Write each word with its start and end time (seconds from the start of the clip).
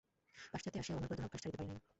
পাশ্চাত্যে 0.53 0.79
আসিয়াও 0.81 0.97
আমার 0.99 1.07
পুরাতন 1.09 1.25
অভ্যাস 1.27 1.41
ছাড়িতে 1.43 1.57
পারি 1.59 1.69
নাই। 1.71 1.81